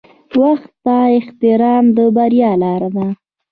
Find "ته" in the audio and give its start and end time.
0.83-0.95